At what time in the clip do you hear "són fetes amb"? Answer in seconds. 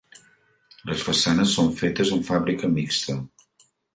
1.59-2.27